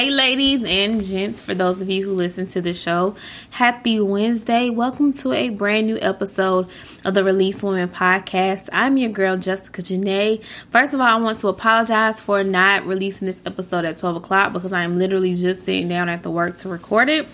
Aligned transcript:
Hey, 0.00 0.08
ladies 0.10 0.64
and 0.64 1.04
gents, 1.04 1.42
for 1.42 1.54
those 1.54 1.82
of 1.82 1.90
you 1.90 2.06
who 2.06 2.14
listen 2.14 2.46
to 2.46 2.62
the 2.62 2.72
show, 2.72 3.16
happy 3.50 4.00
Wednesday. 4.00 4.70
Welcome 4.70 5.12
to 5.12 5.34
a 5.34 5.50
brand 5.50 5.88
new 5.88 5.98
episode 6.00 6.68
of 7.04 7.12
the 7.12 7.22
Release 7.22 7.62
Women 7.62 7.90
podcast. 7.90 8.70
I'm 8.72 8.96
your 8.96 9.10
girl, 9.10 9.36
Jessica 9.36 9.82
Janae. 9.82 10.42
First 10.70 10.94
of 10.94 11.00
all, 11.00 11.06
I 11.06 11.16
want 11.16 11.40
to 11.40 11.48
apologize 11.48 12.18
for 12.18 12.42
not 12.42 12.86
releasing 12.86 13.26
this 13.26 13.42
episode 13.44 13.84
at 13.84 13.96
12 13.96 14.16
o'clock 14.16 14.54
because 14.54 14.72
I'm 14.72 14.96
literally 14.96 15.34
just 15.34 15.66
sitting 15.66 15.88
down 15.90 16.08
at 16.08 16.22
the 16.22 16.30
work 16.30 16.56
to 16.60 16.70
record 16.70 17.10
it 17.10 17.28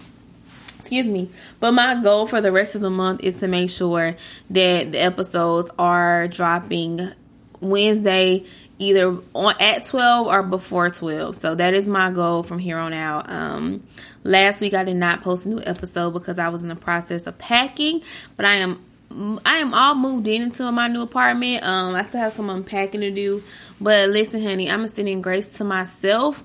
excuse 0.80 1.06
me 1.06 1.28
but 1.58 1.72
my 1.72 2.00
goal 2.00 2.28
for 2.28 2.40
the 2.40 2.52
rest 2.52 2.76
of 2.76 2.80
the 2.80 2.90
month 2.90 3.20
is 3.24 3.34
to 3.40 3.48
make 3.48 3.68
sure 3.68 4.16
that 4.50 4.92
the 4.92 4.98
episodes 4.98 5.68
are 5.80 6.28
dropping 6.28 7.10
wednesday 7.60 8.44
either 8.78 9.16
on 9.34 9.54
at 9.60 9.84
12 9.84 10.26
or 10.26 10.42
before 10.42 10.90
12 10.90 11.36
so 11.36 11.54
that 11.54 11.74
is 11.74 11.88
my 11.88 12.10
goal 12.10 12.42
from 12.42 12.58
here 12.58 12.78
on 12.78 12.92
out 12.92 13.28
um 13.30 13.82
last 14.22 14.60
week 14.60 14.74
i 14.74 14.84
did 14.84 14.96
not 14.96 15.22
post 15.22 15.46
a 15.46 15.48
new 15.48 15.60
episode 15.64 16.10
because 16.10 16.38
i 16.38 16.48
was 16.48 16.62
in 16.62 16.68
the 16.68 16.76
process 16.76 17.26
of 17.26 17.36
packing 17.38 18.02
but 18.36 18.44
i 18.44 18.54
am 18.54 18.84
I 19.10 19.58
am 19.58 19.72
all 19.72 19.94
moved 19.94 20.26
in 20.28 20.42
into 20.42 20.70
my 20.72 20.88
new 20.88 21.02
apartment. 21.02 21.62
Um, 21.62 21.94
I 21.94 22.02
still 22.02 22.20
have 22.20 22.34
some 22.34 22.50
unpacking 22.50 23.00
to 23.02 23.10
do, 23.10 23.42
but 23.80 24.10
listen, 24.10 24.42
honey, 24.42 24.68
I'm 24.68 24.84
extending 24.84 25.22
grace 25.22 25.50
to 25.58 25.64
myself 25.64 26.42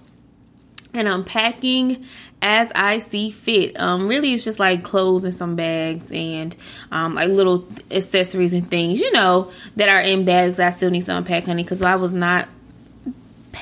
and 0.93 1.07
unpacking 1.07 2.05
as 2.42 2.72
I 2.73 3.00
see 3.00 3.30
fit. 3.30 3.80
Um, 3.80 4.08
really, 4.08 4.34
it's 4.34 4.44
just 4.44 4.59
like 4.59 4.84
clothes 4.84 5.23
and 5.23 5.34
some 5.34 5.56
bags 5.56 6.11
and 6.11 6.56
um, 6.92 7.16
like 7.16 7.30
little 7.30 7.67
accessories 7.89 8.53
and 8.53 8.67
things, 8.67 9.00
you 9.00 9.11
know, 9.11 9.52
that 9.75 9.89
are 9.89 10.02
in 10.02 10.25
bags. 10.25 10.59
I 10.59 10.72
still 10.72 10.89
need 10.89 11.03
to 11.03 11.16
unpack, 11.16 11.45
honey, 11.45 11.64
because 11.64 11.81
I 11.81 11.95
was 11.95 12.11
not 12.11 12.48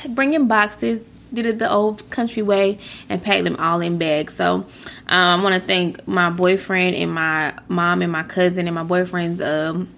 bringing 0.09 0.47
boxes. 0.47 1.07
Did 1.31 1.45
it 1.45 1.59
the 1.59 1.69
old 1.69 2.09
country 2.09 2.41
way 2.41 2.79
and 3.07 3.21
packed 3.21 3.43
them 3.43 3.57
all 3.57 3.81
in 3.81 3.99
bags. 3.99 4.33
So 4.33 4.55
um, 4.55 4.65
I 5.07 5.43
want 5.43 5.53
to 5.53 5.61
thank 5.61 6.07
my 6.07 6.31
boyfriend 6.31 6.95
and 6.95 7.13
my 7.13 7.53
mom 7.67 8.01
and 8.01 8.11
my 8.11 8.23
cousin 8.23 8.67
and 8.67 8.73
my 8.73 8.83
boyfriend's 8.83 9.39
um, 9.39 9.89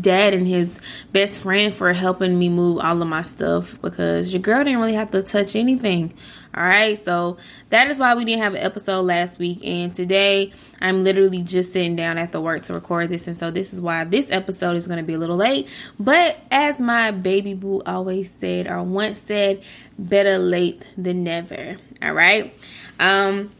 dad 0.00 0.34
and 0.34 0.46
his 0.46 0.80
best 1.12 1.42
friend 1.42 1.74
for 1.74 1.92
helping 1.92 2.38
me 2.38 2.48
move 2.48 2.78
all 2.78 3.02
of 3.02 3.08
my 3.08 3.22
stuff 3.22 3.80
because 3.82 4.32
your 4.32 4.40
girl 4.40 4.62
didn't 4.62 4.78
really 4.78 4.94
have 4.94 5.10
to 5.10 5.22
touch 5.22 5.56
anything. 5.56 6.14
All 6.58 6.64
right, 6.64 7.02
so 7.04 7.36
that 7.68 7.88
is 7.88 8.00
why 8.00 8.16
we 8.16 8.24
didn't 8.24 8.42
have 8.42 8.54
an 8.54 8.64
episode 8.64 9.02
last 9.02 9.38
week, 9.38 9.60
and 9.64 9.94
today 9.94 10.52
I'm 10.80 11.04
literally 11.04 11.44
just 11.44 11.72
sitting 11.72 11.94
down 11.94 12.18
at 12.18 12.32
the 12.32 12.40
work 12.40 12.64
to 12.64 12.74
record 12.74 13.10
this, 13.10 13.28
and 13.28 13.38
so 13.38 13.52
this 13.52 13.72
is 13.72 13.80
why 13.80 14.02
this 14.02 14.28
episode 14.32 14.76
is 14.76 14.88
going 14.88 14.96
to 14.96 15.04
be 15.04 15.14
a 15.14 15.18
little 15.18 15.36
late. 15.36 15.68
But 16.00 16.36
as 16.50 16.80
my 16.80 17.12
baby 17.12 17.54
boo 17.54 17.80
always 17.86 18.32
said, 18.32 18.66
or 18.66 18.82
once 18.82 19.18
said, 19.18 19.62
better 20.00 20.36
late 20.36 20.82
than 20.96 21.22
never. 21.22 21.76
All 22.02 22.12
right, 22.12 22.52
um, 22.98 23.52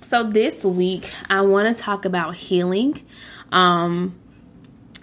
so 0.00 0.22
this 0.22 0.64
week 0.64 1.12
I 1.28 1.42
want 1.42 1.76
to 1.76 1.82
talk 1.82 2.06
about 2.06 2.34
healing. 2.34 3.02
Um, 3.52 4.14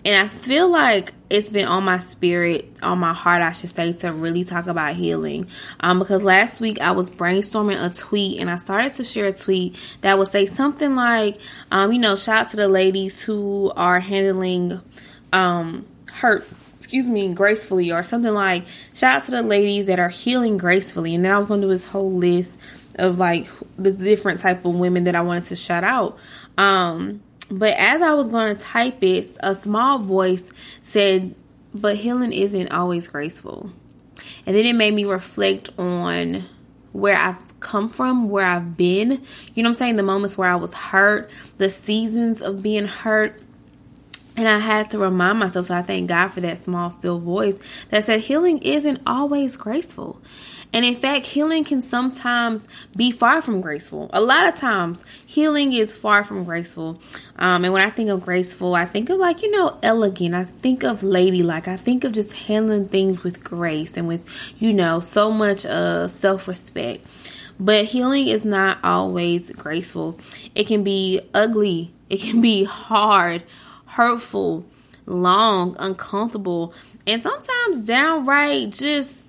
and 0.03 0.16
I 0.16 0.28
feel 0.28 0.69
like 0.69 1.13
it's 1.29 1.50
been 1.50 1.67
on 1.67 1.84
my 1.84 2.00
spirit, 2.00 2.73
on 2.81 3.00
my 3.00 3.13
heart, 3.13 3.41
I 3.41 3.51
should 3.51 3.69
say, 3.69 3.94
to 3.94 4.12
really 4.12 4.44
talk 4.44 4.67
about 4.67 4.95
healing. 4.95 5.47
Um, 5.79 6.00
because 6.00 6.23
last 6.23 6.59
week 6.59 6.81
I 6.81 6.91
was 6.91 7.09
brainstorming 7.09 7.84
a 7.84 7.94
tweet 7.94 8.40
and 8.40 8.50
I 8.50 8.57
started 8.57 8.94
to 8.95 9.03
share 9.03 9.28
a 9.28 9.34
tweet 9.34 9.75
that 10.01 10.17
would 10.17 10.28
say 10.28 10.45
something 10.45 10.95
like, 10.95 11.40
um, 11.72 11.94
you 11.94 12.00
know, 12.00 12.16
shout 12.16 12.47
out 12.47 12.50
to 12.51 12.57
the 12.57 12.67
ladies 12.67 13.22
who 13.22 13.72
are 13.75 14.00
handling 14.00 14.81
um, 15.31 15.85
hurt 16.11 16.47
excuse 16.78 17.07
me, 17.07 17.34
gracefully, 17.34 17.91
or 17.91 18.03
something 18.03 18.34
like 18.34 18.66
shout 18.94 19.17
out 19.17 19.23
to 19.23 19.31
the 19.31 19.44
ladies 19.44 19.85
that 19.85 20.00
are 20.00 20.09
healing 20.09 20.57
gracefully. 20.57 21.16
And 21.16 21.23
then 21.23 21.31
I 21.31 21.38
was 21.38 21.47
going 21.47 21.61
to 21.61 21.67
do 21.67 21.72
this 21.72 21.85
whole 21.85 22.11
list 22.11 22.57
of 22.95 23.17
like 23.17 23.47
the 23.78 23.94
different 23.94 24.40
type 24.40 24.66
of 24.66 24.75
women 24.75 25.06
that 25.06 25.16
I 25.16 25.22
wanted 25.22 25.44
to 25.45 25.56
shout 25.56 25.84
out. 25.84 26.17
Um, 26.57 27.22
but 27.51 27.75
as 27.78 28.01
I 28.01 28.13
was 28.13 28.29
going 28.29 28.56
to 28.56 28.62
type 28.62 29.03
it, 29.03 29.28
a 29.41 29.53
small 29.56 30.00
voice 30.00 30.50
said, 30.84 31.35
But 31.73 31.97
healing 31.97 32.31
isn't 32.31 32.72
always 32.72 33.07
graceful. 33.07 33.72
And 34.45 34.56
then 34.56 34.66
it 34.66 34.73
made 34.73 34.94
me 34.94 35.03
reflect 35.03 35.69
on 35.78 36.45
where 36.94 37.17
I've 37.17 37.59
come 37.59 37.90
from, 37.90 38.29
where 38.29 38.45
I've 38.45 38.78
been. 38.78 39.11
You 39.53 39.63
know 39.63 39.67
what 39.67 39.72
I'm 39.72 39.73
saying? 39.75 39.95
The 39.97 40.03
moments 40.03 40.38
where 40.38 40.50
I 40.50 40.56
was 40.56 40.73
hurt, 40.73 41.29
the 41.57 41.69
seasons 41.69 42.41
of 42.41 42.63
being 42.63 42.85
hurt. 42.85 43.40
And 44.38 44.47
I 44.47 44.59
had 44.59 44.90
to 44.91 44.97
remind 44.97 45.40
myself, 45.40 45.67
so 45.67 45.75
I 45.75 45.81
thank 45.81 46.07
God 46.07 46.29
for 46.29 46.40
that 46.41 46.57
small, 46.57 46.90
still 46.90 47.19
voice 47.19 47.59
that 47.90 48.06
said 48.06 48.22
healing 48.22 48.59
isn't 48.59 49.01
always 49.06 49.57
graceful. 49.57 50.22
And 50.74 50.86
in 50.86 50.96
fact, 50.96 51.26
healing 51.26 51.64
can 51.64 51.82
sometimes 51.82 52.68
be 52.96 53.12
far 53.12 53.42
from 53.42 53.59
graceful. 53.59 54.09
A 54.14 54.22
lot 54.22 54.48
of 54.48 54.56
times, 54.56 55.04
healing 55.26 55.74
is 55.74 55.92
far 55.92 56.24
from 56.24 56.44
graceful. 56.46 57.02
Um, 57.38 57.66
and 57.66 57.74
when 57.74 57.86
I 57.86 57.90
think 57.90 58.09
of 58.09 58.24
graceful, 58.24 58.76
I 58.76 58.86
think 58.86 59.09
of 59.09 59.20
like, 59.20 59.42
you 59.42 59.52
know, 59.52 59.78
elegant. 59.84 60.34
I 60.34 60.46
think 60.46 60.84
of 60.84 61.04
ladylike. 61.04 61.68
I 61.68 61.78
think 61.78 62.04
of 62.04 62.14
just 62.14 62.34
handling 62.34 62.86
things 62.86 63.24
with 63.24 63.44
grace 63.44 63.98
and 63.98 64.08
with, 64.08 64.26
you 64.59 64.74
know, 64.74 65.00
so 65.02 65.32
much 65.32 65.66
uh, 65.66 66.08
self 66.08 66.48
respect. 66.48 67.06
But 67.59 67.86
healing 67.86 68.28
is 68.28 68.44
not 68.44 68.80
always 68.84 69.52
graceful, 69.52 70.18
it 70.56 70.66
can 70.66 70.84
be 70.84 71.22
ugly, 71.32 71.94
it 72.09 72.20
can 72.20 72.42
be 72.42 72.64
hard, 72.64 73.44
hurtful, 73.86 74.66
long, 75.06 75.76
uncomfortable, 75.78 76.74
and 77.06 77.22
sometimes 77.22 77.82
downright 77.82 78.72
just 78.72 79.26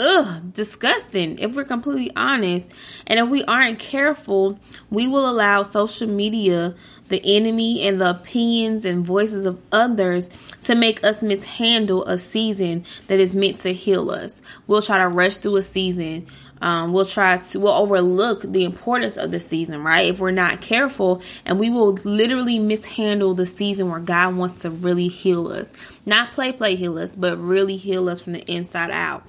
ugh, 0.00 0.52
disgusting 0.52 1.38
if 1.38 1.54
we're 1.54 1.64
completely 1.64 2.10
honest. 2.16 2.70
And 3.06 3.20
if 3.20 3.28
we 3.28 3.44
aren't 3.44 3.78
careful, 3.78 4.58
we 4.90 5.06
will 5.06 5.28
allow 5.28 5.62
social 5.62 6.08
media, 6.08 6.74
the 7.08 7.22
enemy, 7.24 7.82
and 7.86 8.00
the 8.00 8.10
opinions 8.10 8.84
and 8.84 9.04
voices 9.04 9.44
of 9.44 9.60
others 9.70 10.30
to 10.62 10.74
make 10.74 11.04
us 11.04 11.22
mishandle 11.22 12.04
a 12.06 12.18
season 12.18 12.84
that 13.08 13.20
is 13.20 13.36
meant 13.36 13.58
to 13.60 13.72
heal 13.72 14.10
us. 14.10 14.40
We'll 14.66 14.82
try 14.82 14.98
to 14.98 15.08
rush 15.08 15.36
through 15.36 15.56
a 15.56 15.62
season. 15.62 16.26
Um, 16.62 16.92
we'll 16.92 17.06
try 17.06 17.38
to 17.38 17.60
we'll 17.60 17.72
overlook 17.72 18.42
the 18.42 18.64
importance 18.64 19.16
of 19.16 19.32
the 19.32 19.40
season, 19.40 19.82
right? 19.82 20.10
If 20.10 20.18
we're 20.18 20.30
not 20.30 20.60
careful, 20.60 21.22
and 21.46 21.58
we 21.58 21.70
will 21.70 21.92
literally 22.04 22.58
mishandle 22.58 23.34
the 23.34 23.46
season 23.46 23.88
where 23.90 24.00
God 24.00 24.36
wants 24.36 24.58
to 24.60 24.70
really 24.70 25.08
heal 25.08 25.48
us, 25.48 25.72
not 26.04 26.32
play 26.32 26.52
play 26.52 26.76
heal 26.76 26.98
us, 26.98 27.16
but 27.16 27.38
really 27.38 27.76
heal 27.76 28.10
us 28.10 28.20
from 28.20 28.34
the 28.34 28.42
inside 28.52 28.90
out. 28.90 29.26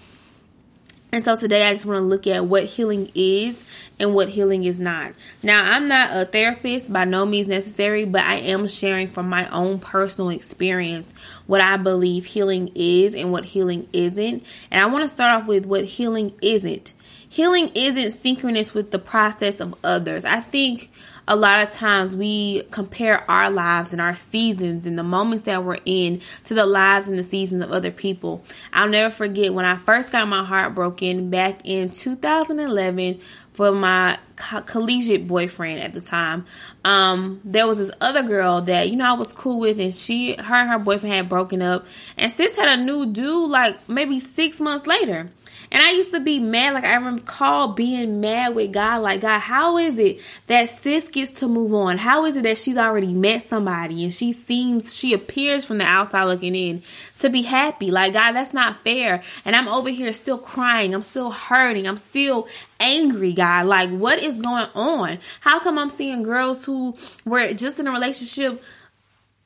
And 1.13 1.23
so 1.23 1.35
today 1.35 1.67
I 1.67 1.73
just 1.73 1.85
want 1.85 1.97
to 1.97 2.05
look 2.05 2.25
at 2.25 2.45
what 2.45 2.63
healing 2.63 3.11
is 3.13 3.65
and 3.99 4.15
what 4.15 4.29
healing 4.29 4.63
is 4.63 4.79
not. 4.79 5.11
Now, 5.43 5.73
I'm 5.73 5.87
not 5.89 6.15
a 6.15 6.23
therapist, 6.23 6.91
by 6.91 7.03
no 7.03 7.25
means 7.25 7.49
necessary, 7.49 8.05
but 8.05 8.23
I 8.23 8.35
am 8.35 8.65
sharing 8.69 9.09
from 9.09 9.27
my 9.27 9.49
own 9.49 9.79
personal 9.79 10.29
experience 10.29 11.13
what 11.47 11.59
I 11.59 11.75
believe 11.75 12.25
healing 12.27 12.71
is 12.75 13.13
and 13.13 13.31
what 13.31 13.43
healing 13.43 13.89
isn't. 13.91 14.45
And 14.71 14.81
I 14.81 14.85
want 14.85 15.03
to 15.03 15.09
start 15.09 15.41
off 15.41 15.47
with 15.47 15.65
what 15.65 15.83
healing 15.83 16.33
isn't. 16.41 16.93
healing 17.31 17.71
isn't 17.73 18.11
synchronous 18.11 18.73
with 18.73 18.91
the 18.91 18.99
process 18.99 19.61
of 19.61 19.73
others. 19.85 20.25
I 20.25 20.41
think 20.41 20.91
a 21.31 21.36
lot 21.38 21.62
of 21.62 21.72
times 21.72 22.13
we 22.13 22.62
compare 22.72 23.24
our 23.31 23.50
lives 23.50 23.94
and 23.94 24.01
our 24.01 24.13
seasons 24.13 24.86
and 24.86 25.00
the 25.00 25.04
moments 25.04 25.45
that 25.45 25.63
we're 25.63 25.78
in 25.86 26.22
to 26.44 26.54
the 26.54 26.66
lives 26.66 27.07
and 27.07 27.18
the 27.18 27.24
seasons 27.24 27.63
of 27.63 27.72
other 27.72 27.89
people. 27.89 28.44
I'll 28.74 28.89
never 28.89 29.10
forget 29.10 29.54
when 29.54 29.63
I 29.63 29.78
first 29.78 30.12
got 30.12 30.28
my 30.28 30.44
heart 30.44 30.75
broken 30.75 31.30
back 31.30 31.62
in 31.63 31.89
2011 31.89 33.22
for 33.54 33.72
my 33.72 34.19
co- 34.36 34.60
collegiate 34.63 35.25
boyfriend 35.25 35.80
at 35.80 35.94
the 35.94 36.01
time. 36.01 36.45
Um, 36.83 37.39
there 37.45 37.66
was 37.66 37.78
this 37.78 37.92
other 38.01 38.24
girl 38.24 38.60
that 38.63 38.89
you 38.89 38.98
know 38.98 39.06
I 39.06 39.13
was 39.13 39.31
cool 39.31 39.57
with, 39.62 39.80
and 39.80 39.95
she, 39.95 40.33
her, 40.33 40.56
and 40.56 40.69
her 40.69 40.80
boyfriend 40.80 41.16
had 41.16 41.30
broken 41.30 41.62
up, 41.62 41.86
and 42.18 42.30
sis 42.30 42.57
had 42.57 42.68
a 42.68 42.83
new 42.83 43.06
dude 43.06 43.50
like 43.50 43.88
maybe 43.88 44.19
six 44.19 44.60
months 44.60 44.86
later. 44.86 45.30
And 45.71 45.81
I 45.81 45.91
used 45.91 46.12
to 46.12 46.19
be 46.19 46.39
mad. 46.39 46.73
Like 46.73 46.83
I 46.83 46.95
recall 46.95 47.69
being 47.69 48.19
mad 48.19 48.56
with 48.56 48.73
God. 48.73 49.01
Like 49.01 49.21
God, 49.21 49.39
how 49.39 49.77
is 49.77 49.97
it 49.97 50.19
that 50.47 50.69
sis 50.69 51.07
gets 51.07 51.39
to 51.39 51.47
move 51.47 51.73
on? 51.73 51.97
How 51.97 52.25
is 52.25 52.35
it 52.35 52.44
that 52.44 52.57
she's 52.57 52.77
already 52.77 53.13
met 53.13 53.44
somebody 53.44 54.03
and 54.03 54.13
she 54.13 54.33
seems 54.33 54.94
she 54.94 55.13
appears 55.13 55.63
from 55.63 55.77
the 55.77 55.85
outside 55.85 56.25
looking 56.25 56.56
in 56.56 56.83
to 57.19 57.29
be 57.29 57.44
happy? 57.44 57.89
Like 57.89 58.13
God, 58.13 58.33
that's 58.33 58.53
not 58.53 58.83
fair. 58.83 59.23
And 59.45 59.56
I'm 59.56 59.69
over 59.69 59.89
here 59.89 60.12
still 60.12 60.38
crying. 60.38 60.94
I'm 60.94 61.03
still 61.03 61.31
hurting. 61.31 61.88
I'm 61.88 61.97
still 61.97 62.50
angry, 62.81 63.31
God. 63.31 63.68
Like 63.68 63.89
what 63.91 64.19
is 64.19 64.35
going 64.35 64.68
on? 64.75 65.19
How 65.39 65.59
come 65.59 65.77
I'm 65.77 65.89
seeing 65.89 66.23
girls 66.23 66.65
who 66.65 66.97
were 67.23 67.53
just 67.53 67.79
in 67.79 67.88
a 67.88 67.91
relationship 67.91 68.62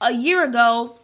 a 0.02 0.12
year 0.12 0.44
ago 0.44 1.00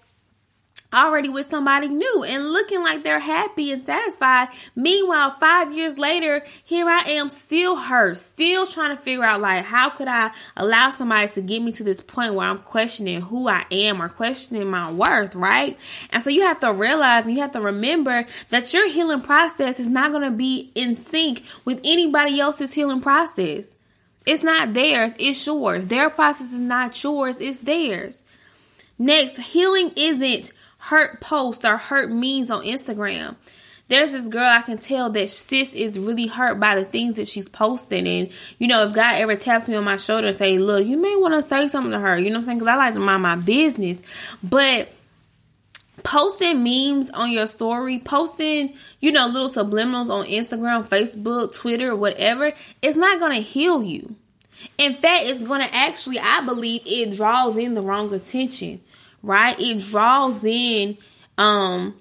already 0.93 1.29
with 1.29 1.49
somebody 1.49 1.87
new 1.87 2.23
and 2.23 2.51
looking 2.51 2.81
like 2.81 3.03
they're 3.03 3.19
happy 3.19 3.71
and 3.71 3.85
satisfied. 3.85 4.49
Meanwhile, 4.75 5.37
five 5.39 5.73
years 5.73 5.97
later, 5.97 6.43
here 6.63 6.87
I 6.87 6.99
am 6.99 7.29
still 7.29 7.75
hurt, 7.75 8.17
still 8.17 8.65
trying 8.65 8.95
to 8.95 9.01
figure 9.01 9.23
out 9.23 9.41
like 9.41 9.65
how 9.65 9.89
could 9.89 10.07
I 10.07 10.31
allow 10.57 10.89
somebody 10.89 11.27
to 11.29 11.41
get 11.41 11.61
me 11.61 11.71
to 11.73 11.83
this 11.83 12.01
point 12.01 12.33
where 12.33 12.47
I'm 12.47 12.57
questioning 12.57 13.21
who 13.21 13.47
I 13.47 13.65
am 13.71 14.01
or 14.01 14.09
questioning 14.09 14.69
my 14.69 14.91
worth, 14.91 15.35
right? 15.35 15.77
And 16.11 16.21
so 16.21 16.29
you 16.29 16.41
have 16.41 16.59
to 16.59 16.73
realize 16.73 17.25
and 17.25 17.33
you 17.33 17.41
have 17.41 17.53
to 17.53 17.61
remember 17.61 18.25
that 18.49 18.73
your 18.73 18.89
healing 18.89 19.21
process 19.21 19.79
is 19.79 19.89
not 19.89 20.11
going 20.11 20.23
to 20.23 20.31
be 20.31 20.71
in 20.75 20.95
sync 20.95 21.43
with 21.65 21.79
anybody 21.83 22.39
else's 22.39 22.73
healing 22.73 23.01
process. 23.01 23.77
It's 24.25 24.43
not 24.43 24.73
theirs, 24.73 25.13
it's 25.17 25.45
yours. 25.47 25.87
Their 25.87 26.09
process 26.09 26.53
is 26.53 26.61
not 26.61 27.01
yours, 27.03 27.39
it's 27.39 27.57
theirs. 27.57 28.23
Next, 28.99 29.37
healing 29.37 29.91
isn't 29.95 30.53
hurt 30.81 31.21
posts 31.21 31.63
or 31.63 31.77
hurt 31.77 32.11
memes 32.11 32.49
on 32.49 32.63
Instagram. 32.63 33.35
There's 33.87 34.11
this 34.11 34.27
girl 34.27 34.49
I 34.49 34.61
can 34.61 34.77
tell 34.77 35.09
that 35.11 35.29
sis 35.29 35.73
is 35.73 35.99
really 35.99 36.25
hurt 36.25 36.59
by 36.59 36.75
the 36.75 36.85
things 36.85 37.17
that 37.17 37.27
she's 37.27 37.47
posting. 37.47 38.07
And, 38.07 38.29
you 38.57 38.67
know, 38.67 38.85
if 38.85 38.93
God 38.95 39.15
ever 39.15 39.35
taps 39.35 39.67
me 39.67 39.75
on 39.75 39.83
my 39.83 39.97
shoulder 39.97 40.27
and 40.27 40.37
say, 40.37 40.57
look, 40.57 40.85
you 40.85 40.97
may 40.97 41.15
want 41.17 41.33
to 41.35 41.41
say 41.41 41.67
something 41.67 41.91
to 41.91 41.99
her, 41.99 42.17
you 42.17 42.29
know 42.29 42.35
what 42.35 42.39
I'm 42.39 42.43
saying? 42.45 42.57
Because 42.59 42.69
I 42.69 42.77
like 42.77 42.93
to 42.93 42.99
mind 42.99 43.21
my 43.21 43.35
business. 43.35 44.01
But 44.41 44.89
posting 46.03 46.63
memes 46.63 47.09
on 47.11 47.31
your 47.31 47.47
story, 47.47 47.99
posting, 47.99 48.73
you 49.01 49.11
know, 49.11 49.27
little 49.27 49.49
subliminals 49.49 50.09
on 50.09 50.25
Instagram, 50.25 50.87
Facebook, 50.87 51.53
Twitter, 51.53 51.95
whatever, 51.95 52.53
it's 52.81 52.97
not 52.97 53.19
going 53.19 53.33
to 53.33 53.41
heal 53.41 53.83
you. 53.83 54.15
In 54.77 54.95
fact, 54.95 55.25
it's 55.25 55.43
going 55.43 55.61
to 55.61 55.75
actually, 55.75 56.17
I 56.17 56.41
believe, 56.41 56.81
it 56.85 57.13
draws 57.13 57.55
in 57.57 57.75
the 57.75 57.81
wrong 57.81 58.11
attention 58.13 58.81
right? 59.23 59.59
It 59.59 59.79
draws 59.79 60.43
in 60.43 60.97
um 61.37 61.95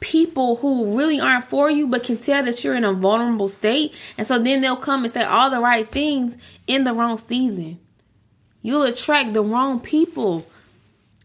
people 0.00 0.56
who 0.56 0.96
really 0.96 1.20
aren't 1.20 1.44
for 1.44 1.70
you 1.70 1.86
but 1.86 2.02
can 2.02 2.16
tell 2.16 2.42
that 2.42 2.64
you're 2.64 2.74
in 2.74 2.84
a 2.84 2.92
vulnerable 2.92 3.48
state. 3.48 3.94
And 4.16 4.26
so 4.26 4.38
then 4.38 4.62
they'll 4.62 4.76
come 4.76 5.04
and 5.04 5.12
say 5.12 5.22
all 5.22 5.50
the 5.50 5.60
right 5.60 5.86
things 5.88 6.36
in 6.66 6.84
the 6.84 6.94
wrong 6.94 7.18
season. 7.18 7.78
You'll 8.62 8.82
attract 8.82 9.34
the 9.34 9.42
wrong 9.42 9.80
people 9.80 10.46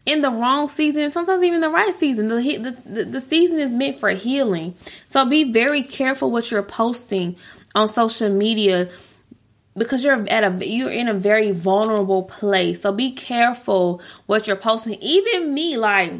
in 0.04 0.20
the 0.20 0.30
wrong 0.30 0.68
season, 0.68 1.10
sometimes 1.10 1.42
even 1.42 1.60
the 1.60 1.68
right 1.68 1.94
season. 1.98 2.28
The, 2.28 2.82
the, 2.86 3.04
the 3.04 3.20
season 3.20 3.58
is 3.58 3.72
meant 3.72 3.98
for 3.98 4.10
healing. 4.10 4.76
So 5.08 5.28
be 5.28 5.50
very 5.52 5.82
careful 5.82 6.30
what 6.30 6.50
you're 6.50 6.62
posting 6.62 7.36
on 7.74 7.88
social 7.88 8.30
media 8.30 8.88
because 9.76 10.04
you're 10.04 10.26
at 10.28 10.44
a 10.44 10.66
you're 10.66 10.90
in 10.90 11.08
a 11.08 11.14
very 11.14 11.52
vulnerable 11.52 12.22
place. 12.22 12.82
So 12.82 12.92
be 12.92 13.12
careful 13.12 14.00
what 14.26 14.46
you're 14.46 14.56
posting. 14.56 14.94
Even 14.94 15.52
me, 15.54 15.76
like 15.76 16.12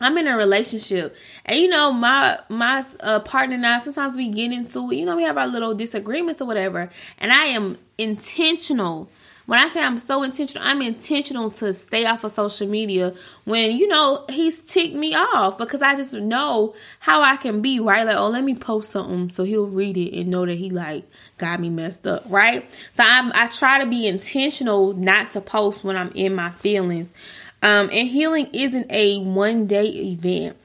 I'm 0.00 0.16
in 0.18 0.28
a 0.28 0.36
relationship, 0.36 1.16
and 1.44 1.58
you 1.58 1.68
know 1.68 1.92
my 1.92 2.38
my 2.48 2.84
uh, 3.00 3.20
partner 3.20 3.56
and 3.56 3.66
I. 3.66 3.78
Sometimes 3.78 4.16
we 4.16 4.28
get 4.28 4.52
into. 4.52 4.94
You 4.94 5.04
know 5.04 5.16
we 5.16 5.24
have 5.24 5.38
our 5.38 5.46
little 5.46 5.74
disagreements 5.74 6.40
or 6.40 6.44
whatever, 6.44 6.90
and 7.18 7.32
I 7.32 7.46
am 7.46 7.78
intentional 7.96 9.08
when 9.48 9.58
I 9.58 9.68
say 9.68 9.82
I'm 9.82 9.96
so 9.96 10.22
intentional, 10.22 10.68
I'm 10.68 10.82
intentional 10.82 11.48
to 11.52 11.72
stay 11.72 12.04
off 12.04 12.22
of 12.22 12.34
social 12.34 12.68
media 12.68 13.14
when, 13.44 13.78
you 13.78 13.88
know, 13.88 14.26
he's 14.28 14.60
ticked 14.60 14.94
me 14.94 15.14
off 15.14 15.56
because 15.56 15.80
I 15.80 15.96
just 15.96 16.12
know 16.12 16.74
how 16.98 17.22
I 17.22 17.38
can 17.38 17.62
be, 17.62 17.80
right? 17.80 18.06
Like, 18.06 18.18
oh, 18.18 18.28
let 18.28 18.44
me 18.44 18.54
post 18.54 18.90
something 18.90 19.30
so 19.30 19.44
he'll 19.44 19.66
read 19.66 19.96
it 19.96 20.14
and 20.14 20.28
know 20.28 20.44
that 20.44 20.58
he 20.58 20.68
like 20.68 21.10
got 21.38 21.60
me 21.60 21.70
messed 21.70 22.06
up, 22.06 22.24
right? 22.28 22.70
So 22.92 23.02
I'm, 23.02 23.32
I 23.34 23.46
try 23.46 23.82
to 23.82 23.86
be 23.86 24.06
intentional 24.06 24.92
not 24.92 25.32
to 25.32 25.40
post 25.40 25.82
when 25.82 25.96
I'm 25.96 26.10
in 26.10 26.34
my 26.34 26.50
feelings. 26.50 27.14
Um, 27.62 27.88
and 27.90 28.06
healing 28.06 28.50
isn't 28.52 28.92
a 28.92 29.18
one 29.20 29.66
day 29.66 29.86
event 29.86 30.58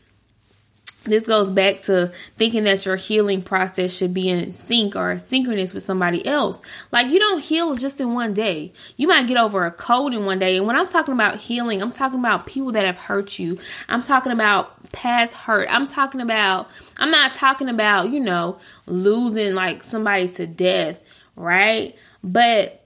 this 1.03 1.27
goes 1.27 1.51
back 1.51 1.81
to 1.83 2.11
thinking 2.37 2.63
that 2.63 2.85
your 2.85 2.95
healing 2.95 3.41
process 3.41 3.95
should 3.95 4.13
be 4.13 4.29
in 4.29 4.53
sync 4.53 4.95
or 4.95 5.17
synchronous 5.19 5.73
with 5.73 5.83
somebody 5.83 6.25
else. 6.25 6.61
Like 6.91 7.11
you 7.11 7.19
don't 7.19 7.43
heal 7.43 7.75
just 7.75 7.99
in 7.99 8.13
one 8.13 8.33
day. 8.33 8.71
You 8.95 9.07
might 9.07 9.27
get 9.27 9.37
over 9.37 9.65
a 9.65 9.71
cold 9.71 10.13
in 10.13 10.25
one 10.25 10.39
day. 10.39 10.57
And 10.57 10.65
when 10.65 10.77
I'm 10.77 10.87
talking 10.87 11.13
about 11.13 11.37
healing, 11.37 11.81
I'm 11.81 11.91
talking 11.91 12.19
about 12.19 12.45
people 12.45 12.71
that 12.71 12.85
have 12.85 12.97
hurt 12.97 13.37
you. 13.37 13.57
I'm 13.89 14.01
talking 14.01 14.31
about 14.31 14.91
past 14.93 15.33
hurt. 15.33 15.67
I'm 15.69 15.87
talking 15.87 16.21
about 16.21 16.69
I'm 16.97 17.11
not 17.11 17.35
talking 17.35 17.67
about, 17.67 18.11
you 18.11 18.19
know, 18.19 18.59
losing 18.85 19.55
like 19.55 19.83
somebody 19.83 20.27
to 20.29 20.47
death, 20.47 21.01
right? 21.35 21.95
But 22.23 22.82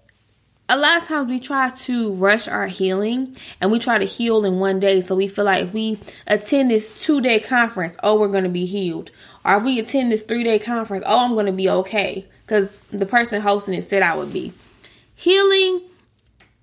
a 0.69 0.77
lot 0.77 0.97
of 0.97 1.07
times 1.07 1.29
we 1.29 1.39
try 1.39 1.69
to 1.69 2.11
rush 2.13 2.47
our 2.47 2.67
healing 2.67 3.35
and 3.61 3.71
we 3.71 3.79
try 3.79 3.97
to 3.97 4.05
heal 4.05 4.43
in 4.43 4.59
one 4.59 4.79
day. 4.79 4.99
So 5.01 5.15
we 5.15 5.27
feel 5.27 5.45
like 5.45 5.65
if 5.65 5.73
we 5.73 5.99
attend 6.25 6.71
this 6.71 7.05
two 7.05 7.21
day 7.21 7.39
conference, 7.39 7.95
oh, 8.03 8.19
we're 8.19 8.27
going 8.27 8.43
to 8.43 8.49
be 8.49 8.65
healed. 8.65 9.11
Or 9.45 9.57
if 9.57 9.63
we 9.63 9.79
attend 9.79 10.11
this 10.11 10.23
three 10.23 10.43
day 10.43 10.59
conference, 10.59 11.05
oh, 11.07 11.23
I'm 11.23 11.33
going 11.33 11.45
to 11.45 11.51
be 11.53 11.69
okay 11.69 12.25
because 12.45 12.69
the 12.89 13.05
person 13.05 13.41
hosting 13.41 13.75
it 13.75 13.83
said 13.83 14.01
I 14.01 14.15
would 14.15 14.33
be. 14.33 14.53
Healing 15.15 15.81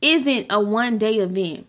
isn't 0.03 0.47
a 0.51 0.61
one 0.61 0.99
day 0.99 1.17
event, 1.17 1.67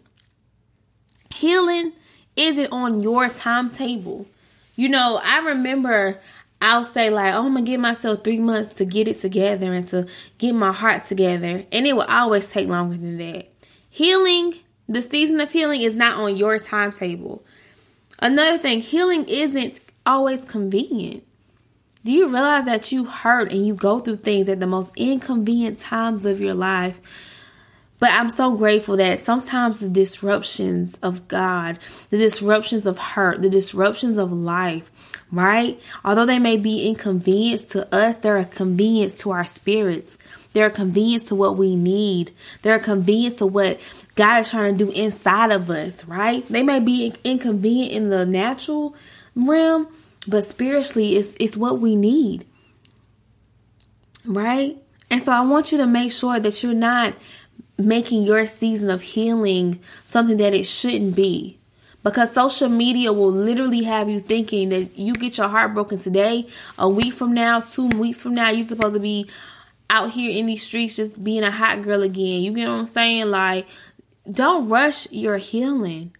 healing 1.34 1.94
isn't 2.36 2.72
on 2.72 3.02
your 3.02 3.30
timetable. 3.30 4.28
You 4.76 4.90
know, 4.90 5.22
I 5.24 5.40
remember 5.40 6.20
I'll 6.62 6.84
say 6.84 7.10
like, 7.10 7.34
oh, 7.34 7.46
I'm 7.46 7.54
gonna 7.54 7.66
give 7.66 7.80
myself 7.80 8.24
three 8.24 8.40
months 8.40 8.74
to 8.74 8.86
get 8.86 9.08
it 9.08 9.20
together 9.20 9.74
and 9.74 9.88
to 9.90 10.08
get 10.38 10.54
my 10.54 10.72
heart 10.72 11.06
together, 11.06 11.66
and 11.72 11.88
it 11.88 11.94
will 11.94 12.04
always 12.04 12.50
take 12.50 12.68
longer 12.68 12.98
than 12.98 13.18
that. 13.18 13.52
Healing, 13.90 14.56
the 14.88 15.02
season 15.02 15.40
of 15.40 15.52
healing 15.52 15.82
is 15.82 15.96
not 15.96 16.20
on 16.20 16.36
your 16.36 16.60
timetable. 16.60 17.44
Another 18.20 18.58
thing, 18.58 18.82
healing 18.82 19.26
isn't 19.28 19.82
always 20.06 20.46
convenient. 20.46 21.24
Do 22.04 22.12
you 22.12 22.28
realize 22.28 22.66
that 22.66 22.92
you 22.92 23.06
hurt 23.06 23.52
and 23.52 23.66
you 23.66 23.74
go 23.74 24.00
through 24.00 24.18
things 24.18 24.48
at 24.48 24.60
the 24.60 24.68
most 24.68 24.92
inconvenient 24.96 25.80
times 25.80 26.26
of 26.26 26.40
your 26.40 26.54
life? 26.54 27.00
But 27.98 28.12
I'm 28.12 28.30
so 28.30 28.56
grateful 28.56 28.98
that 28.98 29.22
sometimes 29.22 29.80
the 29.80 29.90
disruptions 29.90 30.96
of 30.96 31.28
God, 31.28 31.80
the 32.10 32.18
disruptions 32.18 32.86
of 32.86 33.00
hurt, 33.00 33.42
the 33.42 33.50
disruptions 33.50 34.18
of 34.18 34.32
life, 34.32 34.92
right? 35.32 35.80
Although 36.04 36.26
they 36.26 36.40
may 36.40 36.58
be 36.58 36.88
inconvenience 36.88 37.64
to 37.66 37.94
us, 37.94 38.18
they're 38.18 38.38
a 38.38 38.46
convenience 38.46 39.14
to 39.16 39.32
our 39.32 39.44
spirits. 39.44 40.18
They're 40.54 40.68
a 40.68 40.72
convenience 40.72 41.26
to 41.26 41.36
what 41.36 41.58
we 41.58 41.76
need. 41.76 42.32
They're 42.62 42.76
a 42.76 42.80
convenience 42.80 43.38
to 43.38 43.46
what 43.46 43.80
God 44.16 44.40
is 44.40 44.50
trying 44.50 44.78
to 44.78 44.86
do 44.86 44.92
inside 44.92 45.52
of 45.52 45.70
us, 45.70 46.06
right? 46.06 46.48
They 46.48 46.64
may 46.64 46.80
be 46.80 47.14
inconvenient 47.24 47.92
in 47.92 48.10
the 48.10 48.26
natural 48.26 48.96
realm, 49.36 49.88
but 50.28 50.46
spiritually, 50.46 51.18
it's, 51.18 51.32
it's 51.40 51.58
what 51.58 51.80
we 51.80 51.96
need, 51.96 52.46
right? 54.24 54.78
And 55.10 55.22
so 55.22 55.32
I 55.32 55.42
want 55.42 55.72
you 55.72 55.78
to 55.80 55.86
make 55.86 56.12
sure 56.12 56.40
that 56.40 56.64
you're 56.64 56.74
not 56.74 57.14
making 57.78 58.24
your 58.24 58.46
season 58.46 58.90
of 58.90 59.02
healing 59.02 59.82
something 60.06 60.38
that 60.38 60.54
it 60.54 60.66
shouldn't 60.66 61.16
be 61.16 61.60
because 62.06 62.32
social 62.32 62.70
media 62.70 63.12
will 63.12 63.32
literally 63.32 63.84
have 63.84 64.08
you 64.08 64.20
thinking 64.20 64.70
that 64.70 64.96
you 64.96 65.12
get 65.16 65.40
your 65.40 65.48
heart 65.48 65.74
broken 65.74 65.98
today, 65.98 66.48
a 66.78 66.88
week 66.88 67.16
from 67.16 67.34
now, 67.34 67.60
two 67.60 67.88
weeks 67.88 68.22
from 68.22 68.36
now, 68.36 68.52
you're 68.52 68.68
supposed 68.68 68.94
to 68.94 69.00
be 69.00 69.28
out 69.90 70.12
here 70.12 70.30
in 70.30 70.46
these 70.46 70.62
streets 70.62 70.96
just 70.96 71.24
being 71.24 71.44
a 71.44 71.50
hot 71.50 71.82
girl 71.82 72.04
again. 72.04 72.44
You 72.44 72.54
get 72.54 72.70
what 72.70 72.76
I'm 72.76 72.86
saying? 72.86 73.32
Like, 73.32 73.68
don't 74.32 74.70
rush 74.70 75.12
your 75.12 75.38
healing. 75.38 76.16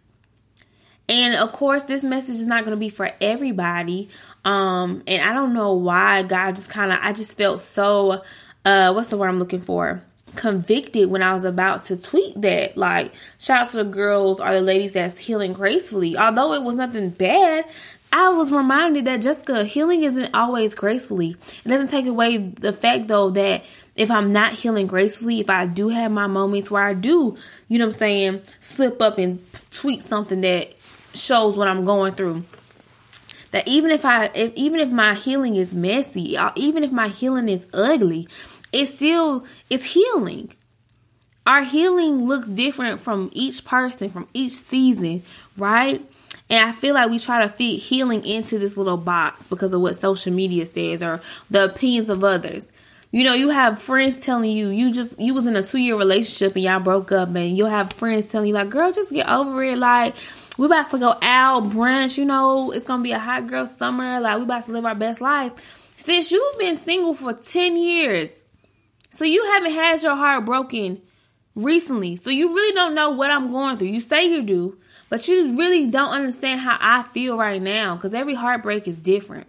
And 1.08 1.36
of 1.36 1.52
course, 1.52 1.84
this 1.84 2.02
message 2.02 2.38
is 2.38 2.48
not 2.48 2.64
going 2.64 2.76
to 2.76 2.80
be 2.80 2.90
for 2.90 3.12
everybody. 3.22 4.10
Um, 4.44 5.04
and 5.06 5.22
I 5.22 5.34
don't 5.34 5.54
know 5.54 5.74
why 5.74 6.24
God 6.24 6.56
just 6.56 6.68
kind 6.68 6.92
of, 6.92 6.98
I 7.00 7.14
just 7.14 7.38
felt 7.38 7.62
so, 7.62 8.24
uh, 8.66 8.92
what's 8.92 9.10
the 9.10 9.18
word 9.18 9.28
I'm 9.28 9.38
looking 9.38 9.62
for? 9.62 10.02
Convicted 10.36 11.10
when 11.10 11.24
I 11.24 11.34
was 11.34 11.46
about 11.46 11.86
to 11.86 11.98
tweet 11.98 12.40
that. 12.42 12.78
Like, 12.78 13.14
shout 13.40 13.62
out 13.62 13.70
to 13.72 13.78
the 13.78 13.84
girls 13.86 14.40
or 14.40 14.54
the 14.54 14.62
ladies 14.62 14.94
that's 14.94 15.18
healing 15.18 15.54
gracefully. 15.54 16.18
Although 16.18 16.54
it 16.54 16.64
was 16.64 16.76
nothing 16.76 17.10
bad, 17.10 17.66
I 18.12 18.30
was 18.30 18.52
reminded 18.52 19.06
that 19.06 19.22
Jessica, 19.22 19.66
healing 19.66 20.04
isn't 20.04 20.34
always 20.34 20.76
gracefully. 20.76 21.36
It 21.66 21.68
doesn't 21.68 21.90
take 21.90 22.06
away 22.06 22.38
the 22.38 22.72
fact 22.72 23.08
though 23.08 23.30
that 23.32 23.66
if 23.96 24.12
I'm 24.12 24.32
not 24.32 24.54
healing 24.54 24.88
gracefully, 24.88 25.40
if 25.40 25.50
I 25.50 25.66
do 25.66 25.90
have 25.90 26.12
my 26.12 26.28
moments 26.28 26.70
where 26.70 26.84
I 26.84 26.94
do, 26.94 27.38
you 27.68 27.80
know 27.80 27.86
what 27.86 27.96
I'm 27.96 28.00
saying, 28.00 28.42
slip 28.60 29.02
up 29.02 29.18
and 29.18 29.46
tweet 29.72 30.04
something 30.04 30.42
that 30.42 30.74
shows 31.14 31.58
what 31.58 31.68
I'm 31.68 31.86
going 31.86 32.14
through. 32.14 32.44
That 33.52 33.68
even 33.68 33.92
if 33.92 34.04
I, 34.04 34.26
if, 34.34 34.54
even 34.56 34.82
if 34.82 34.90
my 34.90 35.14
healing 35.14 35.56
is 35.56 35.74
messy, 35.74 36.38
or 36.38 36.52
even 36.56 36.84
if 36.84 36.92
my 36.92 37.08
healing 37.08 37.48
is 37.48 37.66
ugly, 37.74 38.28
it 38.76 38.88
still 38.88 39.46
is 39.70 39.84
healing. 39.84 40.54
Our 41.48 41.64
healing 41.64 42.28
looks 42.28 42.50
different 42.50 43.00
from 43.00 43.30
each 43.32 43.66
person, 43.66 44.10
from 44.10 44.28
each 44.34 44.54
season, 44.54 45.24
right? 45.58 46.04
And 46.50 46.70
I 46.70 46.74
feel 46.74 46.94
like 46.94 47.10
we 47.10 47.20
try 47.20 47.42
to 47.42 47.50
fit 47.50 47.80
healing 47.80 48.26
into 48.26 48.60
this 48.60 48.78
little 48.78 48.98
box 48.98 49.48
because 49.48 49.74
of 49.74 49.82
what 49.82 50.00
social 50.00 50.34
media 50.34 50.66
says 50.66 51.02
or 51.02 51.22
the 51.50 51.66
opinions 51.66 52.10
of 52.10 52.24
others. 52.24 52.72
You 53.12 53.24
know, 53.24 53.34
you 53.34 53.50
have 53.50 53.82
friends 53.82 54.20
telling 54.20 54.52
you 54.52 54.70
you 54.70 54.92
just 54.92 55.18
you 55.20 55.34
was 55.34 55.48
in 55.48 55.56
a 55.56 55.64
two 55.64 55.78
year 55.78 55.96
relationship 55.96 56.56
and 56.56 56.66
y'all 56.66 56.80
broke 56.80 57.12
up, 57.12 57.34
and 57.34 57.56
you'll 57.56 57.70
have 57.70 57.94
friends 57.94 58.28
telling 58.28 58.50
you 58.50 58.54
like, 58.54 58.70
"Girl, 58.70 58.92
just 58.92 59.12
get 59.12 59.30
over 59.30 59.64
it." 59.64 59.78
Like, 59.78 60.16
we 60.58 60.66
about 60.66 60.92
to 60.92 60.98
go 60.98 61.18
out 61.22 61.70
brunch. 61.70 62.18
You 62.18 62.26
know, 62.26 62.72
it's 62.72 62.86
gonna 62.86 63.04
be 63.04 63.14
a 63.14 63.20
hot 63.20 63.48
girl 63.48 63.66
summer. 63.68 64.20
Like, 64.20 64.38
we 64.38 64.44
about 64.44 64.64
to 64.64 64.72
live 64.74 64.86
our 64.86 64.96
best 64.96 65.22
life. 65.22 65.54
Since 65.98 66.32
you've 66.32 66.60
been 66.60 66.76
single 66.76 67.14
for 67.14 67.34
ten 67.34 67.78
years, 67.78 68.45
so 69.16 69.24
you 69.24 69.46
haven't 69.46 69.72
had 69.72 70.04
your 70.04 70.18
heart 70.18 70.44
broken 70.44 71.02
recently. 71.56 72.18
So 72.18 72.30
you 72.30 72.54
really 72.54 72.76
don't 72.76 72.94
know 72.94 73.12
what 73.12 73.32
I'm 73.32 73.50
going 73.50 73.78
through. 73.78 73.88
You 73.88 74.02
say 74.02 74.26
you 74.26 74.42
do, 74.42 74.78
but 75.10 75.26
you 75.30 75.56
really 75.56 75.88
don't 75.90 76.10
understand 76.10 76.60
how 76.60 76.78
I 76.82 77.04
feel 77.14 77.38
right 77.38 77.62
now 77.62 77.96
because 77.96 78.14
every 78.14 78.34
heartbreak 78.34 78.90
is 78.90 78.98
different, 78.98 79.48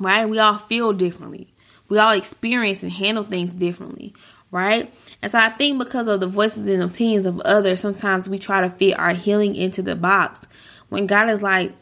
right? 0.00 0.28
We 0.28 0.40
all 0.40 0.58
feel 0.58 0.92
differently. 0.92 1.54
We 1.88 1.98
all 1.98 2.14
experience 2.14 2.82
and 2.82 2.90
handle 2.90 3.22
things 3.22 3.54
differently, 3.54 4.12
right? 4.50 4.92
And 5.22 5.30
so 5.30 5.38
I 5.38 5.50
think 5.50 5.78
because 5.78 6.08
of 6.08 6.18
the 6.18 6.26
voices 6.26 6.66
and 6.66 6.82
opinions 6.82 7.26
of 7.26 7.38
others, 7.42 7.80
sometimes 7.80 8.28
we 8.28 8.40
try 8.40 8.60
to 8.60 8.70
fit 8.70 8.98
our 8.98 9.12
healing 9.12 9.54
into 9.54 9.82
the 9.82 9.94
box 9.94 10.48
when 10.88 11.06
God 11.06 11.30
is 11.30 11.42
like, 11.42 11.72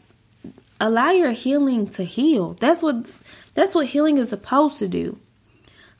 allow 0.79 1.09
your 1.09 1.31
healing 1.31 1.87
to 1.87 2.03
heal. 2.03 2.53
That's 2.53 2.83
what 2.83 3.07
that's 3.55 3.73
what 3.73 3.87
healing 3.87 4.19
is 4.19 4.29
supposed 4.29 4.77
to 4.77 4.87
do. 4.87 5.17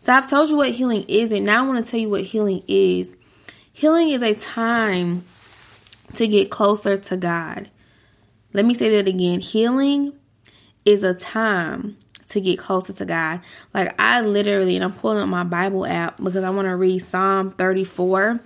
So 0.04 0.12
I've 0.12 0.30
told 0.30 0.50
you 0.50 0.58
what 0.58 0.72
healing 0.72 1.06
is, 1.08 1.32
and 1.32 1.46
now 1.46 1.64
I 1.64 1.66
want 1.66 1.86
to 1.86 1.90
tell 1.90 1.98
you 1.98 2.10
what 2.10 2.24
healing 2.24 2.62
is. 2.68 3.16
Healing 3.72 4.10
is 4.10 4.22
a 4.22 4.36
time 4.36 5.24
to 6.16 6.28
get 6.28 6.52
closer 6.52 6.98
to 6.98 7.16
God. 7.16 7.70
Let 8.52 8.66
me 8.66 8.74
say 8.74 8.98
that 8.98 9.08
again. 9.08 9.40
Healing 9.40 10.12
is 10.84 11.04
a 11.04 11.14
time 11.14 11.96
to 12.28 12.42
get 12.42 12.60
closer 12.60 12.92
to 12.92 13.06
God. 13.06 13.40
Like 13.74 13.98
I 13.98 14.20
literally, 14.20 14.76
and 14.76 14.84
I'm 14.84 14.92
pulling 14.92 15.24
up 15.24 15.30
my 15.30 15.46
Bible 15.46 15.86
app 15.86 16.22
because 16.22 16.44
I 16.44 16.50
want 16.50 16.66
to 16.66 16.76
read 16.76 17.00
Psalm 17.00 17.52
34. 17.52 18.42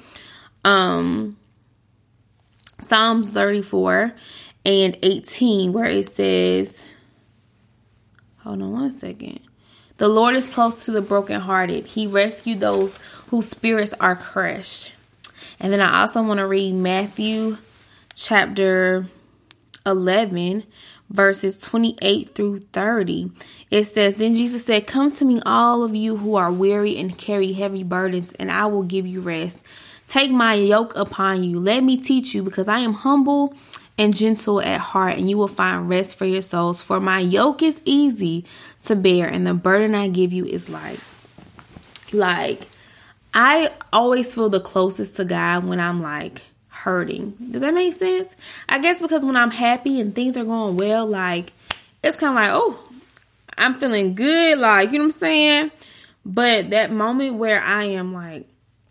Um 0.63 1.37
Psalms 2.83 3.31
34 3.31 4.13
and 4.63 4.95
18 5.01 5.73
where 5.73 5.85
it 5.85 6.05
says 6.11 6.85
Hold 8.43 8.61
on 8.61 8.71
one 8.71 8.99
second. 8.99 9.46
The 9.97 10.07
Lord 10.07 10.35
is 10.35 10.49
close 10.49 10.85
to 10.85 10.91
the 10.91 11.01
brokenhearted. 11.01 11.87
He 11.87 12.05
rescued 12.05 12.59
those 12.59 12.97
whose 13.29 13.49
spirits 13.49 13.93
are 13.99 14.15
crushed. 14.15 14.93
And 15.59 15.73
then 15.73 15.81
I 15.81 16.01
also 16.01 16.21
want 16.21 16.37
to 16.37 16.45
read 16.45 16.75
Matthew 16.75 17.57
chapter 18.13 19.07
11, 19.85 20.63
verses 21.09 21.59
28 21.59 22.29
through 22.35 22.59
30. 22.59 23.31
It 23.71 23.85
says, 23.85 24.15
Then 24.15 24.35
Jesus 24.35 24.65
said, 24.65 24.85
Come 24.85 25.11
to 25.13 25.25
me, 25.25 25.41
all 25.45 25.83
of 25.83 25.95
you 25.95 26.17
who 26.17 26.35
are 26.35 26.51
weary 26.51 26.97
and 26.97 27.17
carry 27.17 27.53
heavy 27.53 27.83
burdens, 27.83 28.33
and 28.33 28.51
I 28.51 28.67
will 28.67 28.83
give 28.83 29.07
you 29.07 29.21
rest. 29.21 29.63
Take 30.07 30.31
my 30.31 30.53
yoke 30.53 30.95
upon 30.95 31.43
you. 31.43 31.59
Let 31.59 31.83
me 31.83 31.97
teach 31.97 32.35
you, 32.35 32.43
because 32.43 32.67
I 32.67 32.79
am 32.79 32.93
humble 32.93 33.55
and 33.97 34.15
gentle 34.15 34.61
at 34.61 34.79
heart, 34.79 35.17
and 35.17 35.29
you 35.29 35.37
will 35.37 35.47
find 35.47 35.89
rest 35.89 36.17
for 36.17 36.25
your 36.25 36.41
souls. 36.41 36.81
For 36.81 36.99
my 36.99 37.19
yoke 37.19 37.63
is 37.63 37.81
easy 37.85 38.45
to 38.83 38.95
bear, 38.95 39.27
and 39.27 39.45
the 39.45 39.53
burden 39.53 39.95
I 39.95 40.07
give 40.07 40.31
you 40.31 40.45
is 40.45 40.69
light. 40.69 40.99
Like, 42.13 42.67
I 43.33 43.71
always 43.91 44.33
feel 44.33 44.49
the 44.49 44.59
closest 44.59 45.15
to 45.17 45.25
God 45.25 45.65
when 45.65 45.79
I'm 45.79 46.01
like 46.01 46.43
hurting. 46.69 47.35
Does 47.51 47.61
that 47.61 47.73
make 47.73 47.93
sense? 47.95 48.35
I 48.69 48.79
guess 48.79 49.01
because 49.01 49.25
when 49.25 49.35
I'm 49.35 49.51
happy 49.51 49.99
and 49.99 50.13
things 50.13 50.37
are 50.37 50.45
going 50.45 50.75
well, 50.75 51.05
like, 51.05 51.53
it's 52.03 52.17
kind 52.17 52.37
of 52.37 52.43
like, 52.43 52.51
oh, 52.53 52.79
I'm 53.57 53.73
feeling 53.73 54.13
good, 54.13 54.59
like, 54.59 54.91
you 54.91 54.99
know 54.99 55.05
what 55.05 55.15
I'm 55.15 55.19
saying? 55.19 55.71
But 56.25 56.69
that 56.69 56.91
moment 56.91 57.35
where 57.35 57.61
I 57.61 57.85
am 57.85 58.13
like, 58.13 58.47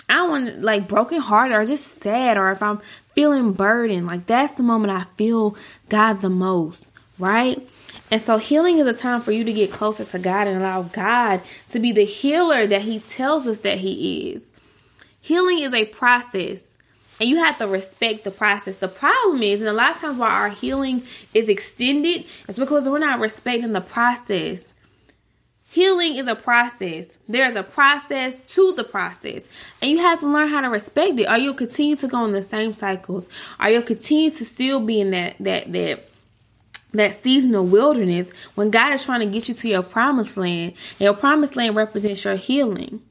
I 0.09 0.27
want 0.27 0.63
like 0.63 0.89
broken 0.89 1.21
heart 1.21 1.53
or 1.53 1.65
just 1.65 2.01
sad 2.01 2.37
or 2.37 2.53
if 2.53 2.63
I'm 2.63 2.81
feeling 3.17 3.53
burdened, 3.53 4.07
like 4.07 4.27
that's 4.27 4.55
the 4.55 4.63
moment 4.63 4.93
I 4.93 5.07
feel 5.17 5.57
God 5.89 6.21
the 6.21 6.31
most, 6.31 6.93
right? 7.19 7.67
And 8.11 8.21
so 8.21 8.37
healing 8.37 8.79
is 8.79 8.87
a 8.87 8.93
time 8.93 9.23
for 9.23 9.33
you 9.33 9.43
to 9.43 9.53
get 9.53 9.73
closer 9.73 10.05
to 10.05 10.19
God 10.19 10.47
and 10.47 10.59
allow 10.59 10.83
God 10.83 11.41
to 11.71 11.81
be 11.81 11.91
the 11.91 12.05
healer 12.05 12.67
that 12.67 12.83
He 12.83 13.01
tells 13.01 13.47
us 13.47 13.61
that 13.61 13.79
He 13.79 14.31
is. 14.31 14.53
Healing 15.21 15.59
is 15.59 15.75
a 15.75 15.87
process. 15.87 16.63
And 17.19 17.31
you 17.31 17.39
have 17.39 17.57
to 17.59 17.67
respect 17.67 18.25
the 18.25 18.31
process. 18.31 18.77
The 18.77 18.89
problem 18.89 19.43
is, 19.43 19.61
and 19.61 19.69
a 19.71 19.73
lot 19.73 19.93
of 19.93 20.01
times 20.03 20.19
why 20.19 20.31
our 20.31 20.51
healing 20.51 21.03
is 21.33 21.49
extended, 21.49 22.27
is 22.47 22.57
because 22.57 22.87
we're 22.87 22.99
not 22.99 23.21
respecting 23.21 23.73
the 23.73 23.81
process. 23.81 24.69
Healing 25.77 26.17
is 26.17 26.27
a 26.27 26.35
process. 26.35 27.19
There's 27.29 27.55
a 27.55 27.63
process 27.63 28.39
to 28.55 28.73
the 28.73 28.83
process. 28.83 29.47
And 29.83 29.91
you 29.91 29.99
have 29.99 30.21
to 30.21 30.27
learn 30.27 30.49
how 30.49 30.63
to 30.63 30.71
respect 30.71 31.21
it. 31.21 31.29
Or 31.29 31.37
you'll 31.37 31.53
continue 31.53 31.97
to 31.97 32.09
go 32.09 32.25
in 32.25 32.33
the 32.33 32.41
same 32.41 32.73
cycles. 32.73 33.29
Or 33.61 33.69
you'll 33.69 33.83
continue 33.83 34.31
to 34.31 34.45
still 34.47 34.81
be 34.81 35.03
in 35.03 35.11
that 35.11 35.37
that 35.39 35.71
that 35.75 36.09
that 36.95 37.13
season 37.23 37.55
of 37.55 37.71
wilderness 37.71 38.31
when 38.55 38.71
God 38.71 38.95
is 38.95 39.05
trying 39.05 39.21
to 39.21 39.27
get 39.27 39.51
you 39.51 39.55
to 39.55 39.69
your 39.69 39.83
promised 39.83 40.39
land. 40.39 40.73
And 40.93 41.01
your 41.01 41.13
promised 41.13 41.57
land 41.57 41.77
represents 41.77 42.25
your 42.25 42.37
healing. 42.37 43.03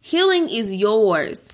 Healing 0.00 0.48
is 0.48 0.72
yours. 0.72 1.48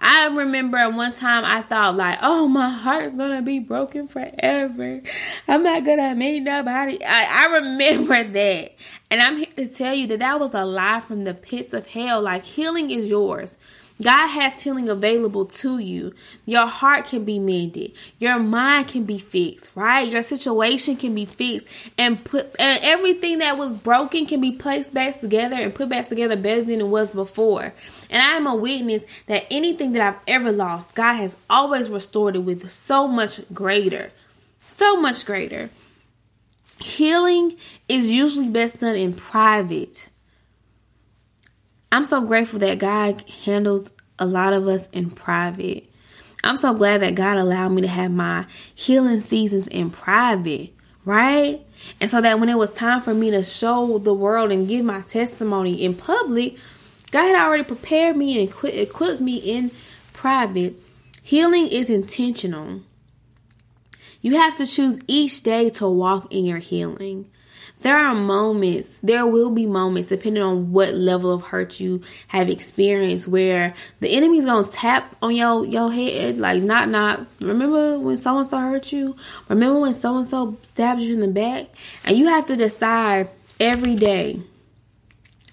I 0.00 0.26
remember 0.28 0.88
one 0.90 1.12
time 1.12 1.44
I 1.44 1.60
thought 1.60 1.96
like, 1.96 2.18
oh, 2.22 2.48
my 2.48 2.70
heart's 2.70 3.14
gonna 3.14 3.42
be 3.42 3.58
broken 3.58 4.08
forever. 4.08 5.02
I'm 5.46 5.62
not 5.62 5.84
gonna 5.84 6.14
meet 6.14 6.40
nobody. 6.40 7.04
I, 7.04 7.46
I 7.48 7.54
remember 7.56 8.24
that, 8.32 8.72
and 9.10 9.20
I'm 9.20 9.36
here 9.36 9.46
to 9.58 9.68
tell 9.68 9.94
you 9.94 10.06
that 10.08 10.20
that 10.20 10.40
was 10.40 10.54
a 10.54 10.64
lie 10.64 11.00
from 11.00 11.24
the 11.24 11.34
pits 11.34 11.74
of 11.74 11.86
hell. 11.86 12.22
Like 12.22 12.44
healing 12.44 12.90
is 12.90 13.10
yours. 13.10 13.58
God 14.02 14.28
has 14.28 14.62
healing 14.62 14.88
available 14.88 15.44
to 15.46 15.78
you. 15.78 16.14
Your 16.46 16.66
heart 16.66 17.06
can 17.06 17.24
be 17.24 17.38
mended. 17.38 17.92
Your 18.18 18.38
mind 18.38 18.88
can 18.88 19.04
be 19.04 19.18
fixed, 19.18 19.70
right? 19.74 20.08
Your 20.08 20.22
situation 20.22 20.96
can 20.96 21.14
be 21.14 21.26
fixed 21.26 21.68
and 21.98 22.22
put 22.24 22.54
and 22.58 22.82
everything 22.82 23.38
that 23.38 23.58
was 23.58 23.74
broken 23.74 24.26
can 24.26 24.40
be 24.40 24.52
placed 24.52 24.94
back 24.94 25.20
together 25.20 25.56
and 25.56 25.74
put 25.74 25.88
back 25.88 26.08
together 26.08 26.36
better 26.36 26.62
than 26.62 26.80
it 26.80 26.88
was 26.88 27.12
before. 27.12 27.74
And 28.08 28.22
I 28.22 28.36
am 28.36 28.46
a 28.46 28.54
witness 28.54 29.04
that 29.26 29.44
anything 29.50 29.92
that 29.92 30.02
I've 30.02 30.20
ever 30.26 30.50
lost, 30.50 30.94
God 30.94 31.14
has 31.14 31.36
always 31.48 31.90
restored 31.90 32.36
it 32.36 32.40
with 32.40 32.70
so 32.70 33.06
much 33.06 33.40
greater. 33.52 34.12
So 34.66 34.96
much 34.96 35.26
greater. 35.26 35.70
Healing 36.78 37.56
is 37.88 38.10
usually 38.10 38.48
best 38.48 38.80
done 38.80 38.96
in 38.96 39.12
private. 39.12 40.08
I'm 41.92 42.04
so 42.04 42.20
grateful 42.20 42.60
that 42.60 42.78
God 42.78 43.28
handles 43.44 43.90
a 44.18 44.26
lot 44.26 44.52
of 44.52 44.68
us 44.68 44.88
in 44.90 45.10
private. 45.10 45.90
I'm 46.44 46.56
so 46.56 46.72
glad 46.72 47.02
that 47.02 47.14
God 47.14 47.36
allowed 47.36 47.70
me 47.70 47.82
to 47.82 47.88
have 47.88 48.12
my 48.12 48.46
healing 48.74 49.20
seasons 49.20 49.66
in 49.66 49.90
private, 49.90 50.72
right? 51.04 51.60
And 52.00 52.10
so 52.10 52.20
that 52.20 52.38
when 52.38 52.48
it 52.48 52.56
was 52.56 52.72
time 52.72 53.00
for 53.00 53.12
me 53.12 53.30
to 53.32 53.42
show 53.42 53.98
the 53.98 54.14
world 54.14 54.52
and 54.52 54.68
give 54.68 54.84
my 54.84 55.00
testimony 55.00 55.82
in 55.84 55.94
public, 55.94 56.56
God 57.10 57.26
had 57.26 57.44
already 57.44 57.64
prepared 57.64 58.16
me 58.16 58.40
and 58.40 58.48
equipped 58.64 59.20
me 59.20 59.36
in 59.36 59.72
private. 60.12 60.76
Healing 61.22 61.66
is 61.68 61.90
intentional. 61.90 62.82
You 64.22 64.36
have 64.36 64.56
to 64.58 64.66
choose 64.66 64.98
each 65.06 65.42
day 65.42 65.70
to 65.70 65.88
walk 65.88 66.28
in 66.30 66.44
your 66.44 66.58
healing. 66.58 67.30
There 67.80 67.96
are 67.96 68.14
moments, 68.14 68.98
there 69.02 69.26
will 69.26 69.50
be 69.50 69.66
moments, 69.66 70.08
depending 70.08 70.42
on 70.42 70.72
what 70.72 70.94
level 70.94 71.32
of 71.32 71.44
hurt 71.44 71.80
you 71.80 72.02
have 72.28 72.48
experienced, 72.48 73.28
where 73.28 73.74
the 74.00 74.10
enemy's 74.10 74.44
gonna 74.44 74.68
tap 74.68 75.16
on 75.22 75.34
your 75.34 75.64
your 75.64 75.92
head, 75.92 76.38
like 76.38 76.62
knock 76.62 76.88
knock. 76.88 77.20
Remember 77.40 77.98
when 77.98 78.16
so 78.18 78.38
and 78.38 78.48
so 78.48 78.58
hurt 78.58 78.92
you? 78.92 79.16
Remember 79.48 79.80
when 79.80 79.94
so 79.94 80.16
and 80.16 80.26
so 80.26 80.56
stabbed 80.62 81.00
you 81.00 81.14
in 81.14 81.20
the 81.20 81.28
back? 81.28 81.66
And 82.04 82.16
you 82.16 82.26
have 82.26 82.46
to 82.46 82.56
decide 82.56 83.30
every 83.58 83.94
day 83.94 84.40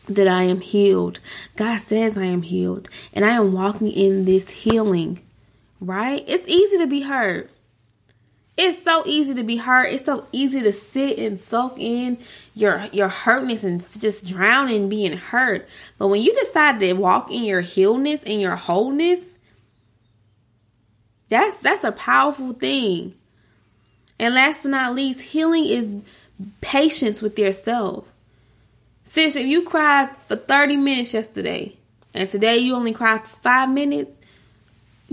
that 0.10 0.28
I 0.28 0.44
am 0.44 0.62
healed. 0.62 1.20
God 1.56 1.78
says 1.78 2.18
I 2.18 2.26
am 2.26 2.42
healed, 2.42 2.90
and 3.14 3.26
I 3.26 3.32
am 3.32 3.54
walking 3.54 3.92
in 3.92 4.26
this 4.26 4.50
healing. 4.50 5.22
Right? 5.80 6.24
It's 6.28 6.48
easy 6.48 6.78
to 6.80 6.88
be 6.88 7.02
hurt. 7.02 7.52
It's 8.58 8.84
so 8.84 9.04
easy 9.06 9.36
to 9.36 9.44
be 9.44 9.58
hurt. 9.58 9.94
It's 9.94 10.06
so 10.06 10.26
easy 10.32 10.64
to 10.64 10.74
sit 10.74 11.20
and 11.20 11.40
soak 11.40 11.78
in 11.78 12.18
your 12.56 12.84
your 12.92 13.08
hurtness 13.08 13.64
and 13.64 13.86
just 14.00 14.26
drown 14.26 14.70
in 14.70 14.90
being 14.90 15.16
hurt. 15.16 15.70
But 16.00 16.08
when 16.08 16.24
you 16.24 16.34
decide 16.34 16.80
to 16.80 16.94
walk 16.94 17.32
in 17.32 17.44
your 17.44 17.62
healness 17.62 18.22
and 18.26 18.42
your 18.42 18.56
wholeness, 18.56 19.36
that's 21.30 21.58
that's 21.58 21.84
a 21.84 21.92
powerful 21.92 22.54
thing. 22.54 23.14
And 24.18 24.34
last 24.34 24.64
but 24.64 24.72
not 24.72 24.96
least, 24.96 25.22
healing 25.22 25.66
is 25.66 25.94
patience 26.60 27.22
with 27.22 27.38
yourself. 27.38 28.12
Sis, 29.04 29.36
if 29.36 29.46
you 29.46 29.64
cried 29.64 30.10
for 30.28 30.36
30 30.36 30.78
minutes 30.78 31.14
yesterday 31.14 31.78
and 32.12 32.28
today 32.28 32.58
you 32.58 32.76
only 32.76 32.92
cried 32.92 33.22
for 33.22 33.38
five 33.38 33.70
minutes, 33.70 34.18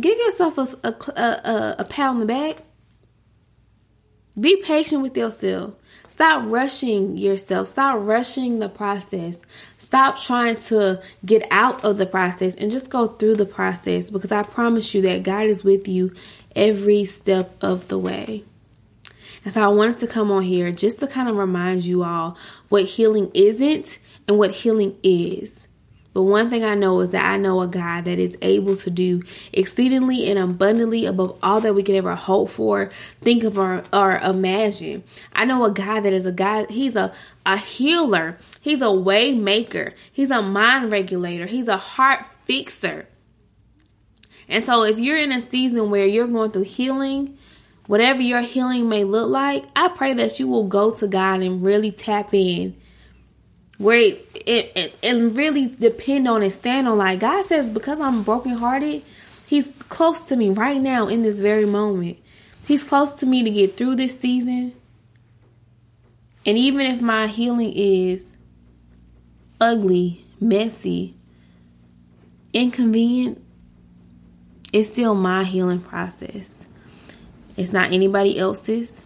give 0.01 0.19
yourself 0.19 0.57
a, 0.57 0.89
a, 0.89 1.21
a, 1.21 1.77
a 1.81 1.85
pat 1.85 2.09
on 2.09 2.21
the 2.21 2.27
back 2.27 2.63
be 4.39 4.57
patient 4.57 5.03
with 5.03 5.17
yourself. 5.17 5.75
Stop 6.09 6.45
rushing 6.47 7.17
yourself. 7.17 7.69
Stop 7.69 7.99
rushing 8.01 8.59
the 8.59 8.69
process. 8.69 9.41
Stop 9.77 10.21
trying 10.21 10.57
to 10.57 11.01
get 11.25 11.47
out 11.51 11.85
of 11.85 11.99
the 11.99 12.07
process 12.07 12.55
and 12.57 12.71
just 12.71 12.91
go 12.91 13.07
through 13.07 13.37
the 13.37 13.47
process 13.47 14.11
because 14.11 14.33
I 14.33 14.43
promise 14.43 14.95
you 14.95 15.03
that 15.03 15.23
God 15.23 15.47
is 15.47 15.65
with 15.65 15.89
you 15.89 16.13
every 16.55 17.05
step 17.05 17.57
of 17.61 17.89
the 17.89 17.99
way. 17.99 18.45
And 19.45 19.53
so 19.53 19.63
I 19.63 19.69
wanted 19.69 19.97
to 19.99 20.07
come 20.07 20.31
on 20.31 20.43
here 20.43 20.73
just 20.73 21.01
to 21.01 21.07
kind 21.07 21.29
of 21.29 21.37
remind 21.37 21.85
you 21.85 22.03
all 22.03 22.37
what 22.69 22.85
healing 22.85 23.31
isn't 23.35 23.99
and 24.27 24.39
what 24.39 24.53
healing 24.53 24.97
is. 25.03 25.64
But 26.15 26.23
one 26.23 26.49
thing 26.49 26.65
I 26.65 26.77
know 26.77 27.01
is 27.01 27.11
that 27.11 27.29
I 27.29 27.37
know 27.37 27.61
a 27.61 27.67
God 27.67 28.05
that 28.05 28.21
is 28.21 28.39
able 28.41 28.77
to 28.77 28.89
do 28.89 29.23
exceedingly 29.53 30.31
and 30.31 30.39
abundantly 30.39 31.07
above 31.07 31.37
all 31.43 31.61
that 31.61 31.75
we 31.75 31.83
could 31.83 31.97
ever 31.97 32.15
hope 32.15 32.51
for, 32.51 32.91
think 33.21 33.43
of, 33.43 33.59
or, 33.59 33.83
or 33.93 34.19
imagine. 34.19 35.03
I 35.33 35.45
know 35.45 35.65
a 35.65 35.73
God 35.73 36.03
that 36.03 36.13
is 36.13 36.25
a 36.25 36.33
God, 36.33 36.71
He's 36.71 36.95
a, 36.95 37.13
a 37.45 37.57
healer, 37.57 38.39
He's 38.61 38.81
a 38.81 38.93
way 38.93 39.35
maker, 39.35 39.93
He's 40.13 40.31
a 40.31 40.41
mind 40.41 40.93
regulator, 40.93 41.47
He's 41.47 41.67
a 41.67 41.77
heart 41.77 42.25
fixer. 42.45 43.09
And 44.49 44.63
so 44.63 44.85
if 44.85 45.01
you're 45.01 45.17
in 45.17 45.33
a 45.33 45.41
season 45.41 45.91
where 45.91 46.07
you're 46.07 46.29
going 46.29 46.53
through 46.53 46.63
healing, 46.63 47.37
whatever 47.87 48.23
your 48.23 48.43
healing 48.43 48.89
may 48.89 49.03
look 49.03 49.31
like, 49.31 49.65
I 49.75 49.89
pray 49.89 50.15
that 50.15 50.39
you 50.39 50.47
will 50.47 50.69
go 50.69 50.93
to 50.93 51.09
God 51.09 51.43
and 51.43 51.65
really 51.65 51.91
tap 51.91 52.33
in 52.33 52.77
where 53.79 53.99
it, 53.99 54.29
it, 54.35 54.73
it, 54.77 54.99
and 55.03 55.37
really 55.37 55.67
depend 55.67 56.29
on 56.29 56.43
and 56.43 56.53
stand 56.53 56.87
on 56.87 56.99
like 56.99 57.21
God 57.21 57.45
says 57.47 57.71
because 57.71 58.01
I'm 58.01 58.23
brokenhearted, 58.23 59.03
he's 59.47 59.69
close 59.89 60.21
to 60.23 60.37
me 60.37 60.51
right 60.51 60.81
now 60.81 61.09
in 61.09 61.23
this 61.23 61.41
very 61.41 61.67
moment. 61.67 62.19
He's 62.67 62.85
close 62.85 63.11
to 63.13 63.27
me 63.27 63.43
to 63.43 63.51
get 63.51 63.77
through 63.77 63.97
this 63.97 64.19
season. 64.19 64.73
And 66.47 66.59
even 66.59 66.87
if 66.87 67.01
my 67.01 67.27
healing 67.27 67.73
is 67.75 68.33
ugly, 69.61 70.25
messy, 70.41 71.15
inconvenient, 72.53 73.43
it's 74.73 74.89
still 74.89 75.15
my 75.15 75.45
healing 75.45 75.81
process. 75.81 76.67
It's 77.57 77.73
not 77.73 77.93
anybody 77.93 78.39
else's. 78.39 79.04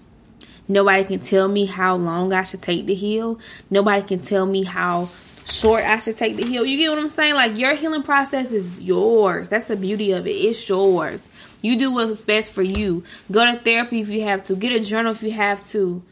Nobody 0.68 1.04
can 1.04 1.20
tell 1.20 1.48
me 1.48 1.64
how 1.64 1.96
long 1.96 2.32
I 2.32 2.42
should 2.42 2.62
take 2.62 2.86
to 2.86 2.94
heal. 2.94 3.40
Nobody 3.70 4.06
can 4.06 4.20
tell 4.20 4.44
me 4.44 4.64
how 4.64 5.08
short 5.46 5.82
I 5.84 5.98
should 5.98 6.18
take 6.18 6.36
to 6.36 6.44
heal. 6.44 6.64
You 6.64 6.76
get 6.76 6.90
what 6.90 6.98
I'm 6.98 7.08
saying? 7.08 7.34
Like 7.34 7.58
your 7.58 7.74
healing 7.74 8.02
process 8.02 8.52
is 8.52 8.80
yours. 8.80 9.48
That's 9.48 9.64
the 9.64 9.76
beauty 9.76 10.12
of 10.12 10.26
it. 10.26 10.32
It's 10.32 10.68
yours. 10.68 11.26
You 11.62 11.78
do 11.78 11.92
what's 11.92 12.22
best 12.22 12.52
for 12.52 12.62
you. 12.62 13.02
Go 13.30 13.44
to 13.44 13.58
therapy 13.58 14.00
if 14.00 14.10
you 14.10 14.22
have 14.22 14.44
to. 14.44 14.56
Get 14.56 14.72
a 14.72 14.80
journal 14.80 15.12
if 15.12 15.22
you 15.22 15.32
have 15.32 15.66
to. 15.70 16.02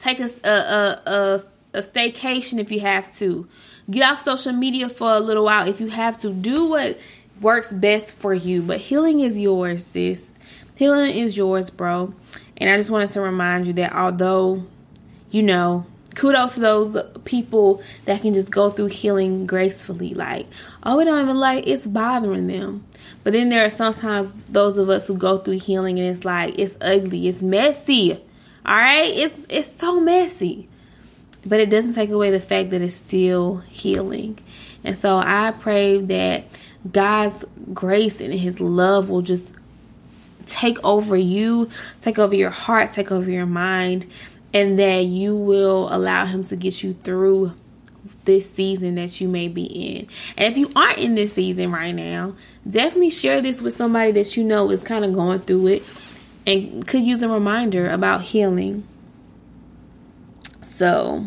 Take 0.00 0.20
a 0.20 0.30
a 0.44 0.50
a, 0.50 1.02
a, 1.06 1.42
a 1.74 1.82
staycation 1.82 2.58
if 2.58 2.70
you 2.70 2.80
have 2.80 3.12
to. 3.14 3.48
Get 3.90 4.10
off 4.10 4.22
social 4.22 4.52
media 4.52 4.88
for 4.88 5.12
a 5.12 5.20
little 5.20 5.44
while 5.44 5.66
if 5.66 5.80
you 5.80 5.88
have 5.88 6.18
to. 6.20 6.32
Do 6.32 6.70
what 6.70 6.98
works 7.40 7.72
best 7.72 8.12
for 8.12 8.34
you. 8.34 8.62
But 8.62 8.78
healing 8.80 9.20
is 9.20 9.38
yours, 9.38 9.86
sis. 9.86 10.32
Healing 10.74 11.10
is 11.10 11.36
yours, 11.36 11.70
bro. 11.70 12.14
And 12.58 12.68
I 12.68 12.76
just 12.76 12.90
wanted 12.90 13.10
to 13.12 13.20
remind 13.20 13.66
you 13.66 13.72
that 13.74 13.94
although, 13.94 14.64
you 15.30 15.42
know, 15.42 15.86
kudos 16.18 16.54
to 16.54 16.60
those 16.60 16.96
people 17.24 17.80
that 18.04 18.20
can 18.20 18.34
just 18.34 18.50
go 18.50 18.70
through 18.70 18.86
healing 18.86 19.46
gracefully. 19.46 20.14
Like, 20.14 20.46
oh, 20.82 20.98
we 20.98 21.04
don't 21.04 21.22
even 21.22 21.36
like 21.36 21.66
it's 21.66 21.86
bothering 21.86 22.48
them. 22.48 22.84
But 23.22 23.32
then 23.32 23.48
there 23.48 23.64
are 23.64 23.70
sometimes 23.70 24.28
those 24.48 24.76
of 24.76 24.90
us 24.90 25.06
who 25.06 25.16
go 25.16 25.38
through 25.38 25.60
healing 25.60 25.98
and 25.98 26.08
it's 26.08 26.24
like 26.24 26.58
it's 26.58 26.76
ugly, 26.80 27.28
it's 27.28 27.40
messy. 27.40 28.12
All 28.66 28.74
right, 28.74 29.10
it's 29.14 29.38
it's 29.48 29.72
so 29.76 30.00
messy. 30.00 30.68
But 31.46 31.60
it 31.60 31.70
doesn't 31.70 31.94
take 31.94 32.10
away 32.10 32.30
the 32.30 32.40
fact 32.40 32.70
that 32.70 32.82
it's 32.82 32.96
still 32.96 33.58
healing. 33.68 34.38
And 34.82 34.98
so 34.98 35.18
I 35.18 35.52
pray 35.52 35.98
that 35.98 36.44
God's 36.90 37.44
grace 37.72 38.20
and 38.20 38.34
his 38.34 38.60
love 38.60 39.08
will 39.08 39.22
just 39.22 39.54
take 40.48 40.82
over 40.84 41.16
you, 41.16 41.70
take 42.00 42.18
over 42.18 42.34
your 42.34 42.50
heart, 42.50 42.92
take 42.92 43.12
over 43.12 43.30
your 43.30 43.46
mind, 43.46 44.06
and 44.52 44.78
that 44.78 45.04
you 45.04 45.36
will 45.36 45.88
allow 45.92 46.26
Him 46.26 46.44
to 46.44 46.56
get 46.56 46.82
you 46.82 46.94
through 46.94 47.52
this 48.24 48.50
season 48.50 48.96
that 48.96 49.20
you 49.20 49.28
may 49.28 49.48
be 49.48 49.64
in. 49.64 50.06
And 50.36 50.52
if 50.52 50.58
you 50.58 50.70
aren't 50.76 50.98
in 50.98 51.14
this 51.14 51.32
season 51.34 51.72
right 51.72 51.94
now, 51.94 52.34
definitely 52.68 53.10
share 53.10 53.40
this 53.40 53.62
with 53.62 53.76
somebody 53.76 54.12
that 54.12 54.36
you 54.36 54.44
know 54.44 54.70
is 54.70 54.82
kind 54.82 55.04
of 55.04 55.14
going 55.14 55.40
through 55.40 55.68
it 55.68 55.82
and 56.46 56.86
could 56.86 57.02
use 57.02 57.22
a 57.22 57.28
reminder 57.28 57.88
about 57.88 58.22
healing. 58.22 58.86
So, 60.62 61.26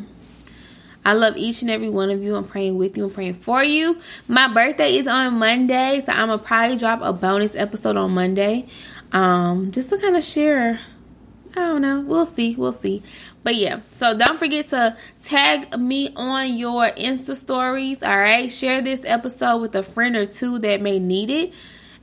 I 1.03 1.13
love 1.13 1.35
each 1.35 1.63
and 1.63 1.71
every 1.71 1.89
one 1.89 2.11
of 2.11 2.21
you. 2.21 2.35
I'm 2.35 2.45
praying 2.45 2.77
with 2.77 2.95
you. 2.95 3.05
I'm 3.05 3.11
praying 3.11 3.33
for 3.33 3.63
you. 3.63 3.99
My 4.27 4.47
birthday 4.47 4.95
is 4.95 5.07
on 5.07 5.39
Monday, 5.39 6.01
so 6.05 6.11
I'm 6.11 6.27
gonna 6.27 6.37
probably 6.37 6.77
drop 6.77 7.01
a 7.01 7.11
bonus 7.11 7.55
episode 7.55 7.97
on 7.97 8.11
Monday 8.11 8.67
um, 9.11 9.71
just 9.71 9.89
to 9.89 9.97
kind 9.97 10.15
of 10.15 10.23
share. 10.23 10.79
I 11.51 11.55
don't 11.55 11.81
know. 11.81 11.99
We'll 11.99 12.25
see. 12.25 12.55
We'll 12.55 12.71
see. 12.71 13.03
But 13.43 13.55
yeah, 13.55 13.81
so 13.93 14.17
don't 14.17 14.37
forget 14.37 14.69
to 14.69 14.95
tag 15.23 15.77
me 15.77 16.13
on 16.15 16.57
your 16.57 16.89
Insta 16.91 17.35
stories. 17.35 18.03
All 18.03 18.17
right, 18.17 18.51
share 18.51 18.81
this 18.81 19.01
episode 19.03 19.57
with 19.57 19.75
a 19.75 19.83
friend 19.83 20.15
or 20.15 20.25
two 20.25 20.59
that 20.59 20.81
may 20.81 20.99
need 20.99 21.29
it. 21.29 21.53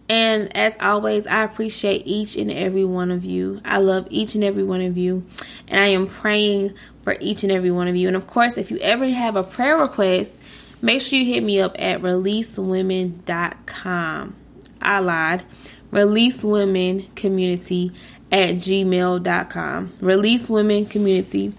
And 0.09 0.55
as 0.57 0.75
always, 0.81 1.27
I 1.27 1.45
appreciate 1.45 2.07
each 2.07 2.37
and 2.37 2.51
every 2.51 2.85
one 2.85 3.11
of 3.11 3.25
you. 3.25 3.61
I 3.65 3.79
love 3.79 4.07
each 4.11 4.35
and 4.35 4.43
every 4.43 4.65
one 4.65 4.81
of 4.81 4.97
you. 4.97 5.27
And 5.69 5.81
I 5.81 5.89
am 5.89 6.07
praying 6.07 6.73
for 7.03 7.17
each 7.21 7.43
and 7.43 7.53
every 7.53 7.71
one 7.71 7.89
of 7.89 7.97
you. 7.97 8.09
And 8.09 8.17
of 8.17 8.27
course, 8.27 8.57
if 8.57 8.71
you 8.71 8.79
ever 8.79 9.07
have 9.07 9.37
a 9.37 9.43
prayer 9.43 9.77
request, 9.77 10.39
make 10.81 11.03
sure 11.03 11.19
you 11.19 11.27
hit 11.27 11.43
me 11.43 11.61
up 11.61 11.77
at 11.79 12.01
releasewomen.com. 12.01 14.35
I 14.81 15.01
lied 15.01 15.45
release 15.91 16.43
women 16.43 17.09
community 17.15 17.93
at 18.31 18.57
gmail.com 18.57 19.95
release 20.01 20.49
women 20.49 20.85
community 20.85 21.53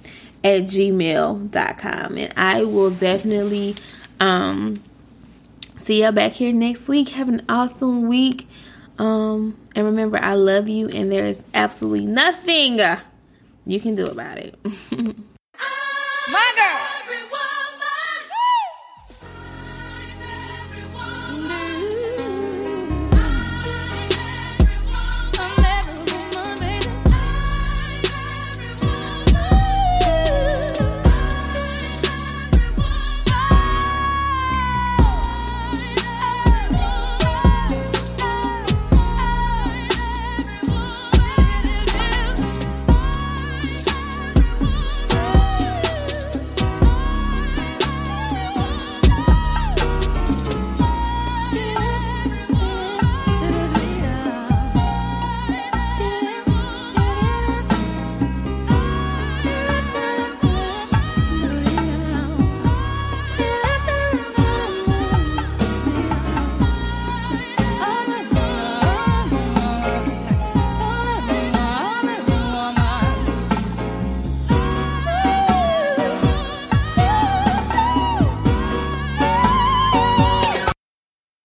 at 0.44 0.64
gmail.com 0.64 2.18
and 2.18 2.34
i 2.38 2.64
will 2.64 2.92
definitely 2.92 3.76
um 4.20 4.76
see 5.90 6.04
y'all 6.04 6.12
back 6.12 6.34
here 6.34 6.54
next 6.54 6.88
week. 6.88 7.10
Have 7.10 7.30
an 7.30 7.44
awesome 7.50 8.08
week. 8.08 8.48
Um 9.00 9.58
and 9.76 9.86
remember 9.88 10.20
i 10.20 10.36
love 10.36 10.70
you 10.70 10.88
and 10.90 11.12
there 11.12 11.26
is 11.26 11.44
absolutely 11.56 12.06
nothing 12.06 12.80
you 13.66 13.80
can 13.80 13.96
do 13.96 14.06
about 14.06 14.38
it. 14.38 14.56